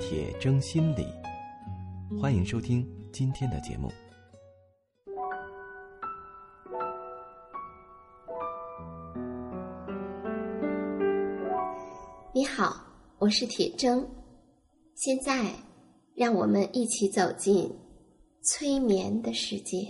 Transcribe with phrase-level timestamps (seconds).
[0.00, 1.06] 铁铮心理，
[2.18, 3.92] 欢迎收听今天的节目。
[12.32, 12.82] 你好，
[13.18, 14.02] 我是铁铮。
[14.94, 15.52] 现在，
[16.16, 17.70] 让我们一起走进
[18.42, 19.86] 催眠的世界。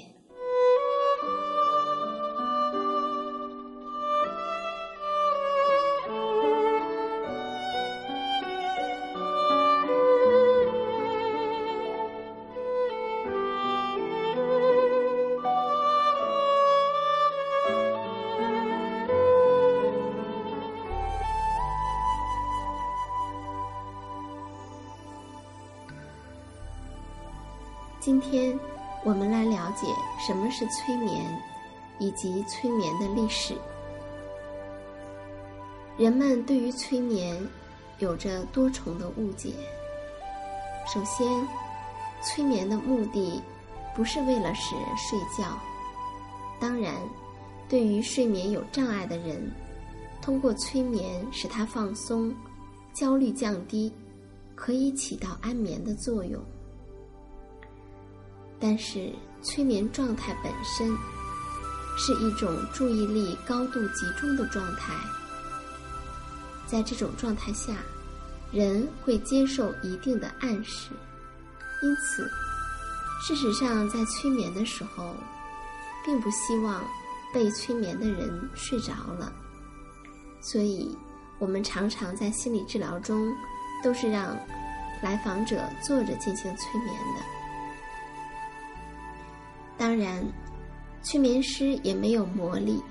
[30.61, 31.25] 是催眠，
[31.99, 33.55] 以及催眠的历史。
[35.97, 37.35] 人们对于催眠
[37.99, 39.55] 有着多重的误解。
[40.87, 41.27] 首先，
[42.23, 43.41] 催眠的目的
[43.97, 45.59] 不是为了使人睡觉。
[46.61, 46.95] 当然，
[47.67, 49.51] 对于睡眠有障碍的人，
[50.21, 52.35] 通过催眠使他放松、
[52.93, 53.91] 焦虑降低，
[54.55, 56.39] 可以起到安眠的作用。
[58.59, 59.11] 但是，
[59.43, 60.97] 催眠状态本身
[61.97, 64.95] 是一种注意力高度集中的状态。
[66.67, 67.75] 在这种状态下，
[68.53, 70.91] 人会接受一定的暗示，
[71.83, 72.31] 因此，
[73.23, 75.15] 事实上，在催眠的时候，
[76.05, 76.85] 并不希望
[77.35, 79.33] 被催眠的人睡着了。
[80.41, 80.97] 所以，
[81.39, 83.33] 我们常常在心理治疗中，
[83.83, 84.37] 都是让
[85.03, 87.40] 来访者坐着进行催眠的。
[89.81, 90.23] 当然，
[91.03, 92.83] 催眠师也没有魔力，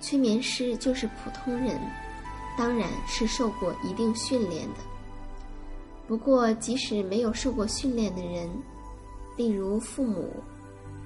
[0.00, 1.80] 催眠师就是普通人，
[2.58, 4.80] 当然是受过一定训练的。
[6.08, 8.50] 不过，即使没有受过训练的人，
[9.36, 10.42] 例如父母、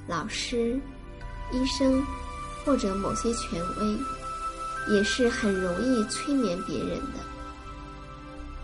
[0.09, 0.81] 老师、
[1.53, 2.03] 医生
[2.65, 7.19] 或者某些权威，也是很容易催眠别人的，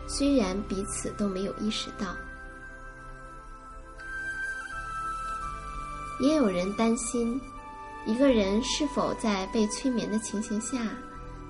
[0.06, 2.06] 虽然彼此都没有意识到。
[6.20, 7.40] 也有人担心，
[8.06, 10.78] 一个人是否在被催眠的情形下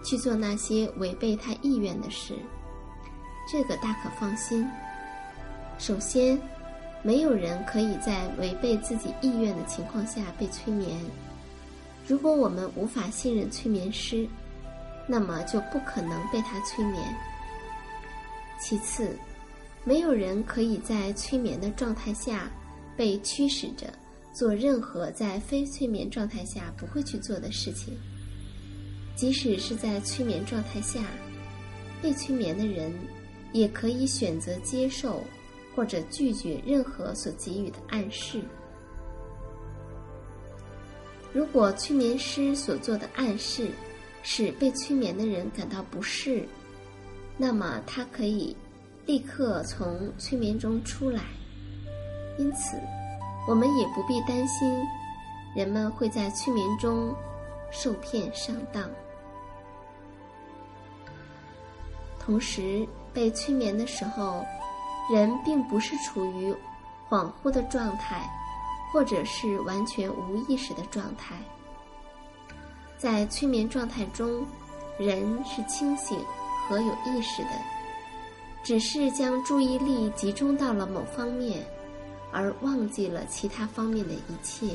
[0.04, 2.34] 去做那些违背他意愿的事。
[3.50, 4.68] 这个大可放心。
[5.78, 6.38] 首先，
[7.02, 11.00] 没有人可以在违背自己意愿的情况下被催眠。
[12.06, 14.28] 如果我们无法信任催眠师，
[15.06, 17.02] 那么就不可能被他催眠。
[18.60, 19.16] 其次，
[19.84, 22.50] 没有人可以在催眠的状态下
[22.96, 23.86] 被驱使着。
[24.32, 27.96] 做任何在非催眠状态下不会去做的事情，
[29.16, 31.04] 即使是在催眠状态下，
[32.00, 32.92] 被催眠的人
[33.52, 35.24] 也可以选择接受
[35.74, 38.40] 或者拒绝任何所给予的暗示。
[41.32, 43.70] 如果催眠师所做的暗示
[44.22, 46.46] 使被催眠的人感到不适，
[47.36, 48.56] 那么他可以
[49.04, 51.24] 立刻从催眠中出来。
[52.38, 52.76] 因此。
[53.48, 54.86] 我们也不必担心，
[55.54, 57.14] 人们会在催眠中
[57.70, 58.84] 受骗上当。
[62.20, 64.44] 同时，被催眠的时候，
[65.10, 66.54] 人并不是处于
[67.08, 68.28] 恍惚的状态，
[68.92, 71.34] 或者是完全无意识的状态。
[72.98, 74.44] 在催眠状态中，
[74.98, 76.22] 人是清醒
[76.68, 77.50] 和有意识的，
[78.62, 81.64] 只是将注意力集中到了某方面。
[82.32, 84.74] 而忘记了其他方面的一切。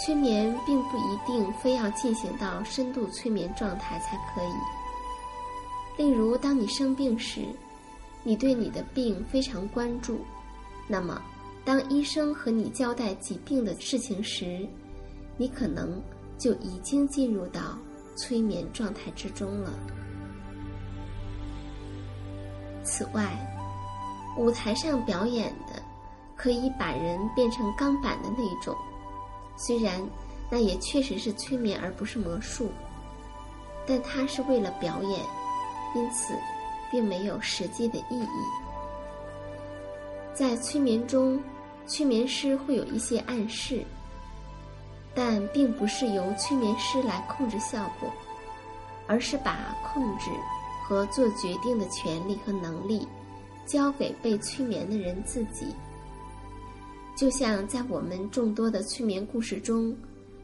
[0.00, 6.02] 催眠并不一定非要进行到深度催眠状态才可以。
[6.02, 7.40] 例如，当你生病时，
[8.22, 10.20] 你对你的病非常关注，
[10.86, 11.20] 那么
[11.64, 14.64] 当医生和你交代疾病的事情时，
[15.36, 16.00] 你可能
[16.38, 17.76] 就已经进入到
[18.16, 19.72] 催眠状态之中了。
[22.84, 23.36] 此外，
[24.38, 25.82] 舞台上表演的，
[26.36, 28.74] 可以把人变成钢板的那一种，
[29.56, 30.00] 虽然
[30.48, 32.70] 那也确实是催眠而不是魔术，
[33.84, 35.20] 但它是为了表演，
[35.96, 36.32] 因此
[36.88, 38.28] 并没有实际的意义。
[40.32, 41.42] 在催眠中，
[41.84, 43.84] 催眠师会有一些暗示，
[45.16, 48.08] 但并不是由催眠师来控制效果，
[49.08, 50.30] 而是把控制
[50.84, 53.08] 和做决定的权利和能力
[53.68, 55.66] 交给被催眠的人自己。
[57.16, 59.96] 就像在我们众多的催眠故事中，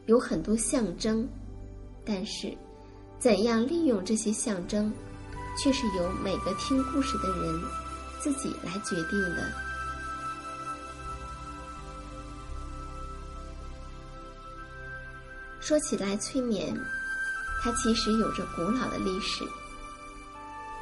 [0.05, 1.27] 有很多象征，
[2.05, 2.55] 但是
[3.19, 4.93] 怎样利用这些象征？
[5.57, 7.61] 却是由每个听故事的人
[8.19, 9.49] 自己来决定的。
[15.61, 16.77] 说起来，催眠，
[17.63, 19.45] 它其实有着古老的历史。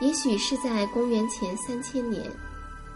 [0.04, 2.30] 也许是在公元前三千年，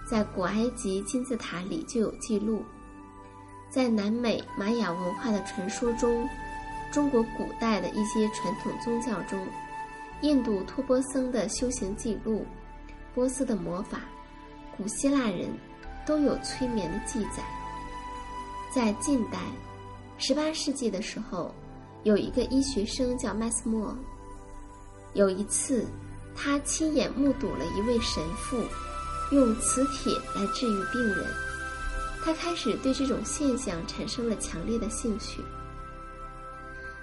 [0.06, 2.62] 在古埃及金字塔里就有记录。
[3.70, 6.28] 在南美玛雅文化的传说中，
[6.92, 9.40] 中国古代的一些传统宗教中。
[10.22, 12.46] 印度托钵僧的修行记录，
[13.16, 14.02] 波斯的魔法，
[14.76, 15.48] 古希腊人
[16.06, 17.42] 都有催眠的记载。
[18.70, 19.40] 在近代，
[20.18, 21.56] 十八世纪的时候，
[22.04, 23.98] 有一个医学生叫麦斯默。
[25.14, 25.86] 有一次，
[26.38, 28.64] 他亲眼目睹了一位神父
[29.32, 31.26] 用磁铁来治愈病人，
[32.24, 35.42] 他开始对这种现象产生了强烈的兴趣。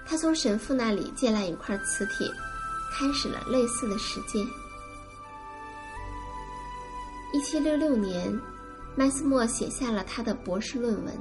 [0.05, 2.27] 他从神父那里借来一块磁铁。
[2.97, 4.41] 开始了类似的实践。
[7.33, 8.33] 一七六六年，
[8.95, 11.13] 麦斯默写下了他的博士论文。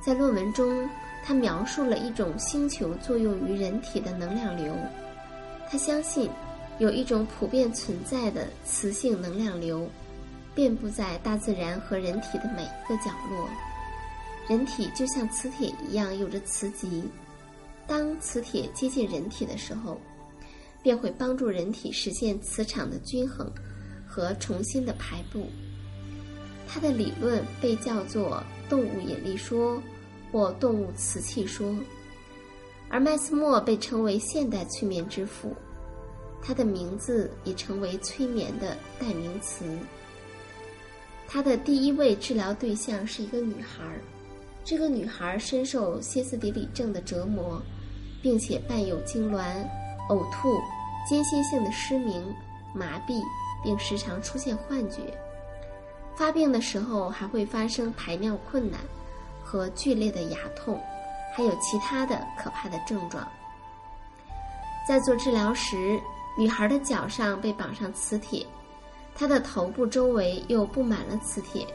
[0.00, 0.88] 在论文中，
[1.22, 4.74] 他描述了一种星球作用于人体的能量流。
[5.70, 6.30] 他相信，
[6.78, 9.88] 有一种普遍存在的磁性能量流，
[10.54, 13.48] 遍布在大自然和人体的每一个角落。
[14.48, 17.02] 人体就像磁铁一样，有着磁极。
[17.86, 20.00] 当磁铁接近人体的时候，
[20.82, 23.50] 便会帮助人体实现磁场的均衡
[24.06, 25.46] 和重新的排布。
[26.68, 29.80] 他的理论被叫做动物引力说
[30.30, 31.74] 或动物磁气说，
[32.88, 35.56] 而麦斯默被称为现代催眠之父，
[36.46, 39.64] 他的名字已成为催眠的代名词。
[41.26, 43.84] 他的第一位治疗对象是一个女孩，
[44.64, 47.60] 这个女孩深受歇斯底里症的折磨，
[48.22, 49.42] 并且伴有痉挛、
[50.08, 50.56] 呕吐。
[51.08, 52.34] 间歇性的失明、
[52.74, 53.22] 麻痹，
[53.62, 54.98] 并时常出现幻觉。
[56.16, 58.80] 发病的时候还会发生排尿困难
[59.40, 60.80] 和剧烈的牙痛，
[61.32, 63.24] 还有其他的可怕的症状。
[64.88, 66.00] 在做治疗时，
[66.36, 68.46] 女孩的脚上被绑上磁铁，
[69.14, 71.66] 她的头部周围又布满了磁铁。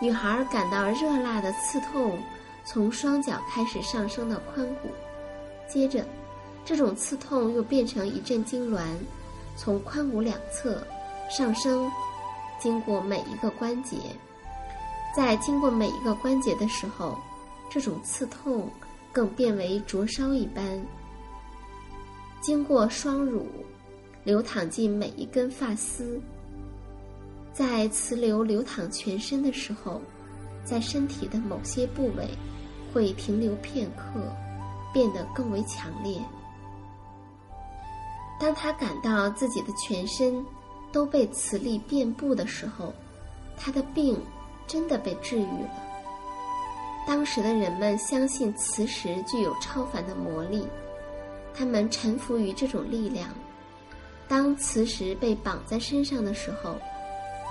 [0.00, 2.18] 女孩感到热辣的刺痛
[2.64, 4.88] 从双脚开始上升到髋骨，
[5.68, 6.04] 接着。
[6.64, 8.80] 这种刺痛又变成一阵痉挛，
[9.56, 10.84] 从髋骨两侧
[11.30, 11.88] 上升，
[12.58, 13.96] 经过每一个关节。
[15.14, 17.16] 在经过每一个关节的时候，
[17.70, 18.68] 这种刺痛
[19.12, 20.84] 更变为灼烧一般。
[22.40, 23.46] 经过双乳，
[24.24, 26.20] 流淌进每一根发丝。
[27.52, 30.00] 在磁流流淌全身的时候，
[30.64, 32.28] 在身体的某些部位
[32.92, 34.20] 会停留片刻，
[34.92, 36.20] 变得更为强烈。
[38.38, 40.44] 当他感到自己的全身
[40.92, 42.92] 都被磁力遍布的时候，
[43.56, 44.20] 他的病
[44.66, 45.70] 真的被治愈了。
[47.06, 50.66] 当时的人们相信磁石具有超凡的魔力，
[51.56, 53.28] 他们臣服于这种力量。
[54.28, 56.76] 当磁石被绑在身上的时候，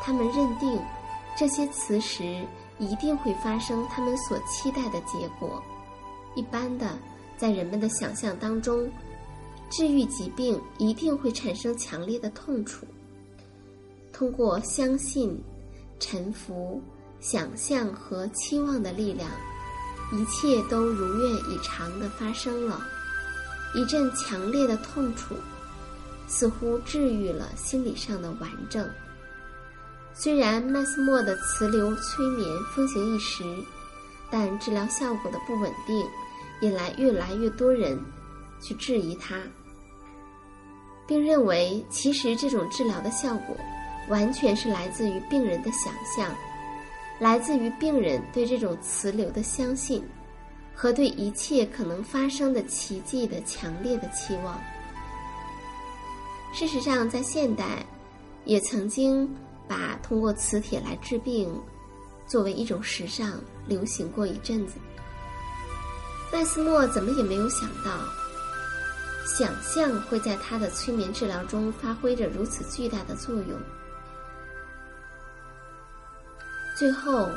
[0.02, 0.80] 他们认定
[1.38, 2.46] 这些磁石
[2.78, 5.64] 一定会发生他们所期待的结果。
[6.36, 6.98] 一般的，
[7.38, 8.90] 在人们的想象当中。
[9.68, 12.86] 治愈疾病一定会产生强烈的痛楚。
[14.14, 15.38] 通过相信、
[16.00, 16.80] 臣服、
[17.20, 19.28] 想象和期望的力量，
[20.14, 22.80] 一切都如愿以偿的发生了。
[23.76, 25.36] 一阵强烈的痛楚，
[26.28, 28.90] 似乎治愈了心理上的顽症。
[30.14, 33.44] 虽然麦斯默的磁流催眠风行一时，
[34.32, 36.04] 但治疗效果的不稳定，
[36.62, 38.00] 引来越来越多人。
[38.62, 39.36] 去质疑它，
[41.06, 43.56] 并认为其实这种治疗的效果
[44.08, 46.34] 完全是来自于病人的想象，
[47.20, 50.02] 来自于病人对这种磁流的相信
[50.76, 54.60] 和对一切可能发生的奇迹的强烈的期望。
[56.54, 57.86] 事实上，在现代，
[58.44, 59.28] 也曾经
[59.68, 61.50] 把通过磁铁来治病
[62.28, 64.76] 作为一种时尚流行过一阵子。
[66.32, 67.92] 麦斯莫怎么也没有想到。
[69.26, 73.60] 想象会在他的催眠治疗中发挥着如此巨大的作用。
[76.78, 77.28] 最后，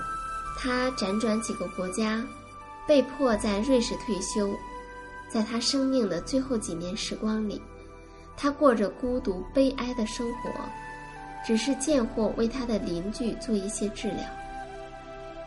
[0.59, 2.23] 他辗转几个国家，
[2.88, 4.52] 被迫在瑞士退休。
[5.28, 7.61] 在他生命的最后几年时光里，
[8.35, 10.50] 他过着孤独悲哀的生活，
[11.47, 14.25] 只是贱货为他的邻居做一些治疗。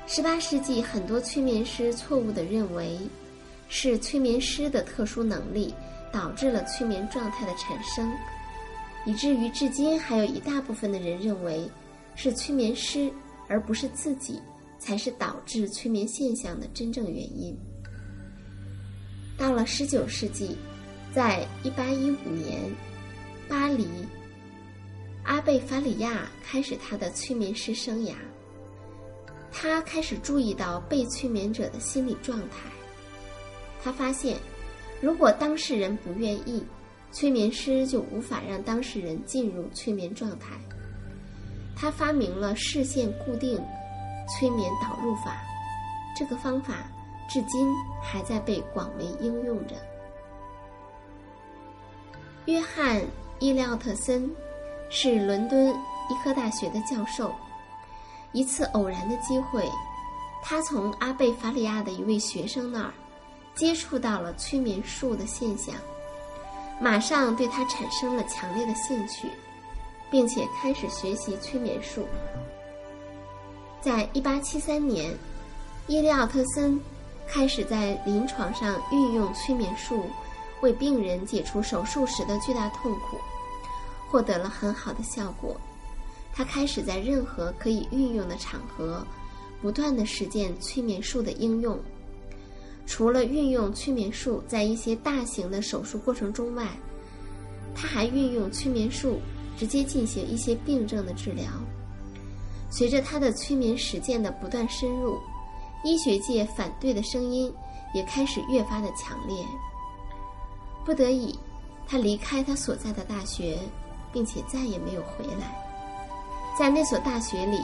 [0.05, 3.00] 十八世纪，很多催眠师错误地认为，
[3.69, 5.74] 是催眠师的特殊能力
[6.12, 8.07] 导致了催眠状态的产生，
[9.03, 11.67] 以至于至今还有一大部分的人认为，
[12.15, 13.12] 是催眠师
[13.48, 14.39] 而不是自己
[14.81, 17.55] 才是导致催眠现象的真正原因。
[19.38, 20.57] 到了十九世纪，
[21.13, 22.59] 在一八一五年，
[23.47, 23.85] 巴黎，
[25.23, 28.15] 阿贝法里亚开始他的催眠师生涯。
[29.51, 32.71] 他开始注意到被催眠者的心理状态。
[33.83, 34.38] 他发现，
[35.00, 36.63] 如果当事人不愿意，
[37.11, 40.59] 催眠师就无法让当事人进入催眠状态。
[41.75, 43.59] 他发明了视线固定
[44.31, 45.38] 催眠导入法，
[46.15, 46.75] 这个方法。
[47.29, 49.75] 至今还在被广为应用着。
[52.43, 52.97] 约翰·
[53.39, 54.29] 伊利奥特森
[54.89, 57.33] 是伦敦医科大学的教授。
[58.33, 59.65] 一次偶然的机会，
[60.43, 62.93] 他从阿贝法里亚的一位学生那儿
[63.55, 65.73] 接触到了催眠术的现象，
[66.81, 69.29] 马上对他产生了强烈的兴趣，
[70.09, 72.05] 并且开始学习催眠术。
[73.81, 75.11] 在一八七三年，
[75.88, 76.79] 伊利奥特森。
[77.27, 80.03] 开始在临床上运用催眠术，
[80.61, 83.15] 为病人解除手术时的巨大痛苦，
[84.09, 85.55] 获得了很好的效果。
[86.33, 89.07] 他开始在任何可以运用的场合，
[89.61, 91.79] 不断的实践催眠术的应用。
[92.85, 96.67] 除了运用催眠术在一些大型的手术过程中外，
[97.73, 99.21] 他还运用催眠术
[99.57, 101.45] 直接进行一些病症的治疗。
[102.72, 105.20] 随着他的催眠实践的不断深入。
[105.84, 107.51] 医学界反对的声音
[107.92, 109.44] 也开始越发的强烈。
[110.86, 111.38] 不得已，
[111.88, 113.58] 他离开他所在的大学，
[114.13, 115.60] 并且再也没有回来。
[116.58, 117.58] 在那所大学里，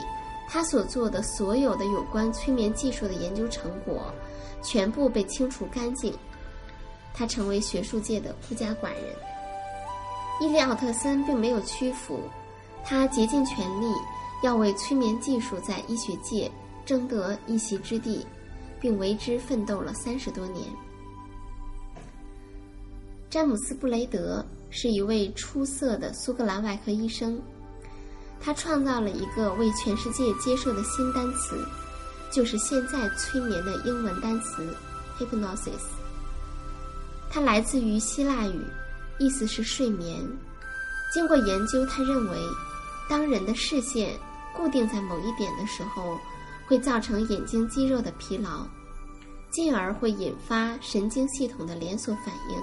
[0.48, 4.12] 他所做的所有的有关催眠技术的研究成果，
[4.62, 6.12] 全部被清除干净。
[7.14, 9.14] 他成为学术界的孤家寡人。
[10.40, 12.20] 伊利奥特森并没有屈服，
[12.84, 13.86] 他竭尽全力
[14.42, 16.50] 要为催眠技术在医学界。
[16.86, 18.26] 争得一席之地，
[18.80, 20.64] 并为之奋斗了三十多年。
[23.28, 27.38] 詹姆斯·布雷德是一位出色的苏格兰外科医生，
[28.40, 31.62] 他创造了一个为全世界接受的新单词，
[32.32, 34.74] 就是现在催眠的英文单词
[35.18, 35.84] “hypnosis”。
[37.28, 38.64] 它来自于希腊语，
[39.18, 40.26] 意思是睡眠。
[41.12, 42.38] 经过研究，他认为，
[43.10, 44.18] 当人的视线
[44.54, 46.18] 固定在某一点的时候，
[46.66, 48.66] 会造成眼睛肌肉的疲劳，
[49.50, 52.58] 进而会引发神经系统的连锁反应，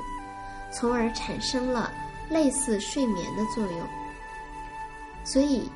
[0.74, 1.92] 从而产生了
[2.30, 3.88] 类似睡眠的作用。
[5.24, 5.70] 所以，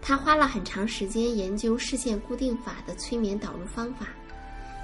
[0.00, 4.06] 他花了很长时间研究视线固定法的催眠导入方法，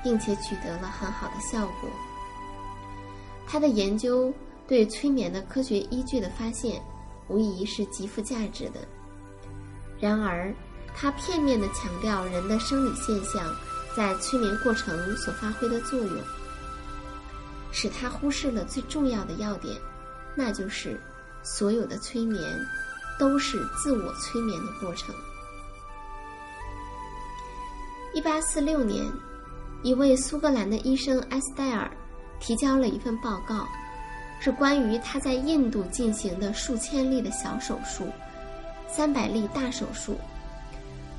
[0.03, 1.89] 并且取得了很好的效果。
[3.47, 4.33] 他的研究
[4.67, 6.83] 对催眠的科学依据的发现，
[7.29, 8.81] 无疑是极富价值的。
[9.99, 10.55] 然而，
[10.95, 13.55] 他片面地强调人的生理现象
[13.97, 16.13] 在催眠过程所发挥的作用，
[17.73, 19.77] 使他忽视了最重要的要点，
[20.35, 21.01] 那就是
[21.43, 22.43] 所有的催眠
[23.19, 25.15] 都是自我催眠的过程。
[28.13, 29.05] 一八四六年，
[29.83, 31.91] 一位苏格兰的医生埃斯戴尔
[32.41, 33.67] 提交了一份报告，
[34.41, 38.11] 是关于他在印度进行的数千例的小手术，
[38.89, 40.17] 三百例大手术。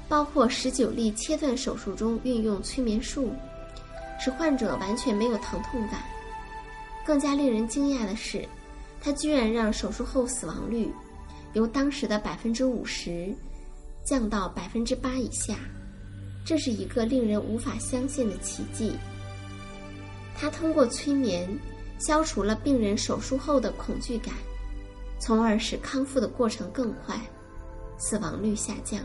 [0.09, 3.33] 包括十九例切断手术中运用催眠术，
[4.19, 6.01] 使患者完全没有疼痛感。
[7.05, 8.47] 更加令人惊讶的是，
[9.01, 10.89] 他居然让手术后死亡率
[11.51, 13.36] 由当时的百分之五十
[14.05, 15.55] 降到百分之八以下，
[16.45, 18.93] 这是一个令人无法相信的奇迹。
[20.38, 21.50] 他通过催眠
[22.00, 24.33] 消除了病人手术后的恐惧感，
[25.19, 27.19] 从而使康复的过程更快，
[27.97, 29.01] 死亡率下降。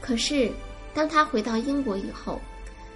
[0.00, 0.50] 可是，
[0.94, 2.38] 当他回到英国以后，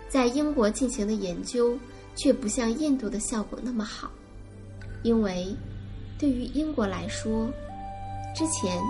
[0.08, 1.76] 在英国进行的研究
[2.14, 4.10] 却不像印度的效果那么好，
[5.02, 5.54] 因为
[6.18, 7.48] 对于英国来说，
[8.34, 8.80] 之前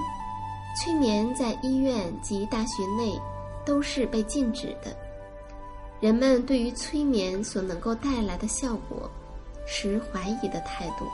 [0.78, 3.18] 催眠在医院及大学内
[3.64, 4.96] 都是被禁止的，
[6.00, 9.10] 人们对于催眠所能够带来的效果
[9.66, 11.06] 持怀疑的态度，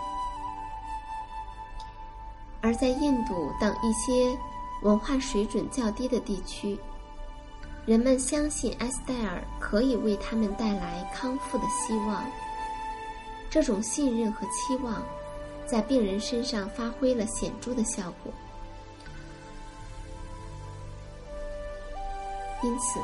[2.69, 4.39] 而在印度等一些。
[4.83, 6.79] 文化水准较低的地区，
[7.85, 12.25] 人们相信埃斯戴尔可以为他们带来康复的希望。
[13.51, 15.03] 这种信任和期望，
[15.67, 18.33] 在病人身上发挥了显著的效果。
[22.63, 23.01] 因此，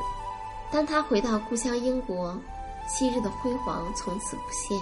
[0.71, 2.39] 当他回到故乡英国，
[2.87, 4.79] 昔日的辉煌从此不现。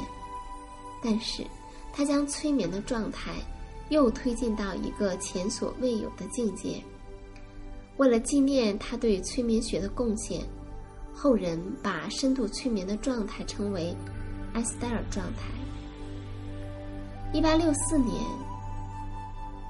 [1.03, 1.43] 但是，
[1.91, 3.31] 他将催眠的状态
[3.89, 6.81] 又推进到一个前所未有的境界。
[7.97, 10.41] 为了纪念他对催眠学的贡献，
[11.13, 13.95] 后人把深度催眠的状态称为
[14.53, 15.43] 埃斯戴尔状态。
[17.31, 18.15] 一八六四年，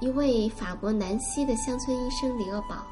[0.00, 2.84] 一位法国南希的乡村医生里厄堡。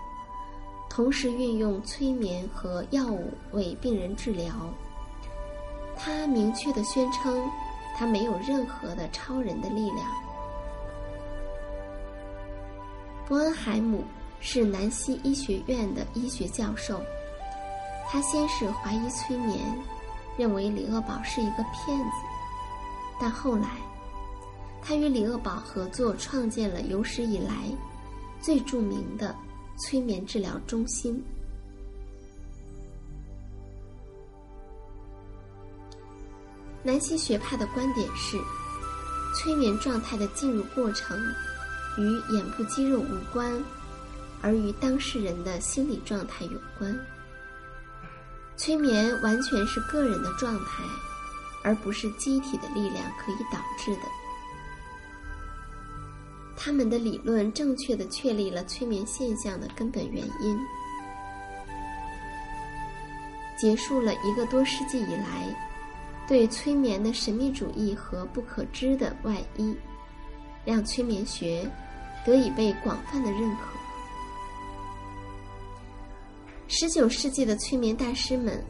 [0.90, 4.52] 同时运用催眠和药物为病人治疗。
[5.96, 7.42] 他明确的宣称，
[7.96, 10.21] 他没有任何的超人的力量。
[13.28, 14.04] 伯恩海姆
[14.40, 17.02] 是南希医学院的医学教授，
[18.08, 19.58] 他先是怀疑催眠，
[20.36, 22.10] 认为李厄堡是一个骗子，
[23.20, 23.68] 但后来，
[24.82, 27.52] 他与李厄堡合作，创建了有史以来
[28.40, 29.34] 最著名的。
[29.78, 31.24] 催眠治疗中心。
[36.84, 38.36] 南希学派的观点是，
[39.34, 41.18] 催眠状态的进入过程
[41.98, 43.52] 与眼部肌肉无关，
[44.40, 46.98] 而与当事人的心理状态有关。
[48.56, 50.84] 催眠完全是个人的状态，
[51.64, 54.02] 而不是机体的力量可以导致的。
[56.56, 60.58] 他们的理论正确的确立了催眠现象的根本原因，
[63.58, 65.54] 结束了一个多世纪以来
[66.28, 69.76] 对催眠的神秘主义和不可知的外衣，
[70.64, 71.70] 让催眠学
[72.24, 73.62] 得以被广泛的认可。
[76.68, 78.64] 十九世纪的催眠大师们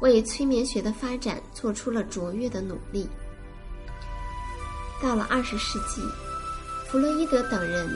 [0.00, 3.08] 为催眠学的发展做出了卓越的努力。
[5.02, 6.02] 到了二十世纪。
[6.92, 7.88] 弗洛伊德等人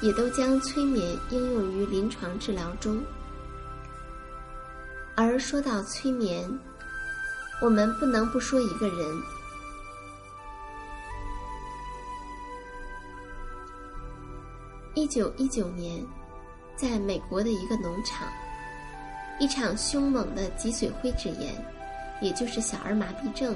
[0.00, 3.00] 也都将催眠应用于临床治疗中。
[5.14, 6.50] 而说到催眠，
[7.60, 9.22] 我们不能不说一个人。
[14.94, 16.04] 一九一九年，
[16.76, 18.28] 在美国的一个农场，
[19.40, 21.54] 一场凶猛的脊髓灰质炎，
[22.20, 23.54] 也就是小儿麻痹症，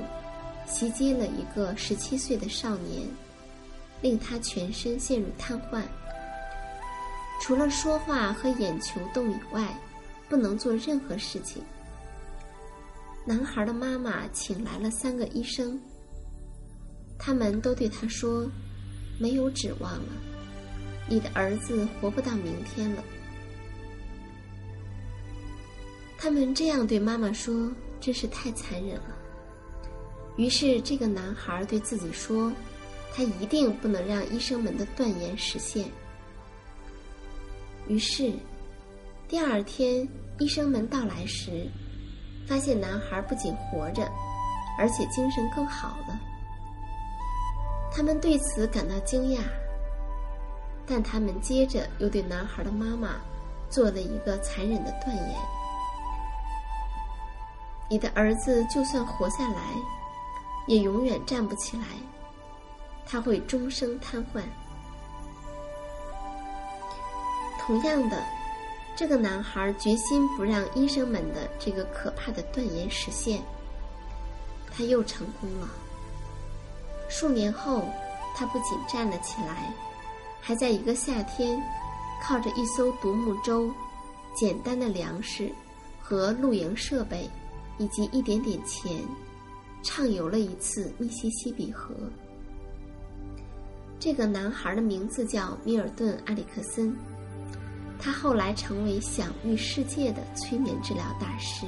[0.66, 3.07] 袭击了一个十七岁的少年。
[4.03, 5.83] 令他全身陷入瘫痪，
[7.40, 9.75] 除了说话和眼球动以外，
[10.29, 11.62] 不能做任何事情。
[13.25, 15.81] 男孩的妈妈请来了三个医生，
[17.18, 18.46] 他们都对他说
[19.18, 20.12] ：“没有指望了，
[21.08, 23.04] 你的儿子活不到明天了。”
[26.18, 29.16] 他们这样对妈妈说，真是太残忍了。
[30.36, 32.52] 于是，这个男孩对自己说。
[33.14, 35.90] 他一定不能让医生们的断言实现。
[37.88, 38.30] 于是，
[39.26, 40.06] 第二天
[40.38, 41.66] 医生们到来时，
[42.46, 44.06] 发现男孩不仅活着，
[44.78, 46.20] 而且精神更好了。
[47.90, 49.40] 他们对此感到惊讶，
[50.87, 53.16] 但他们接着又对男孩的妈妈
[53.68, 55.37] 做了一个残忍的断言
[57.90, 59.61] ：“你的儿子就算活下来，
[60.66, 61.85] 也永远站不起来。”
[63.05, 64.42] 他会终生瘫痪。
[67.61, 68.22] 同样的，
[68.96, 73.40] 这个男孩决心不让医生们的这个可怕的断言实现。
[74.77, 75.68] 他又成功了。
[77.09, 77.85] 数年后，
[78.37, 79.72] 他不仅站了起来，
[80.46, 81.61] 还在一个夏天，
[82.22, 83.68] 靠着一艘独木舟、
[84.32, 85.50] 简单的粮食
[86.00, 87.28] 和露营设备，
[87.78, 89.02] 以及一点点钱，
[89.82, 91.92] 畅游了一次密西西比河。
[93.98, 96.96] 这个男孩的名字叫米尔顿·埃里克森，
[97.98, 101.66] 他后来成为享誉世界的催眠治疗大师。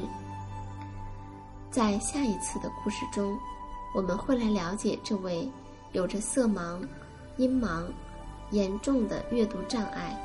[1.69, 3.37] 在下一次的故事中，
[3.93, 5.51] 我们会来了解这位
[5.91, 6.81] 有着色盲、
[7.39, 7.83] 音盲、
[8.51, 10.17] 严重的阅读障碍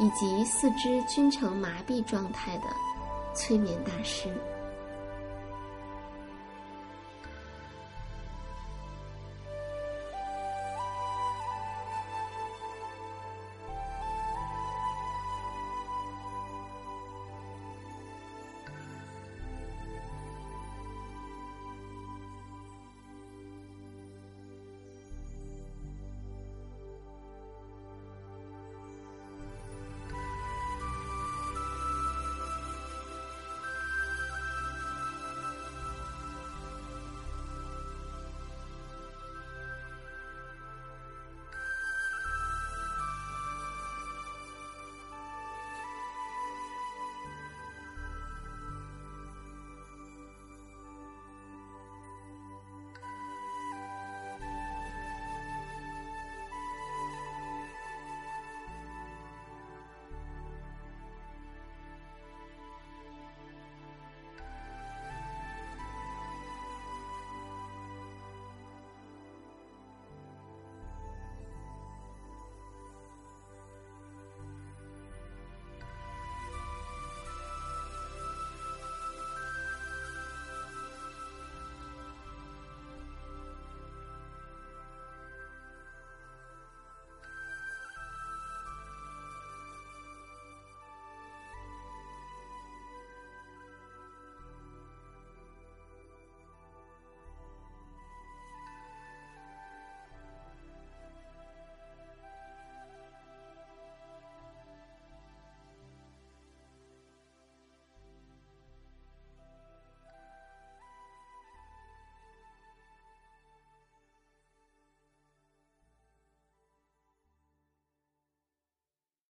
[0.00, 2.64] 以及四肢均呈麻痹状态的
[3.34, 4.28] 催眠大师。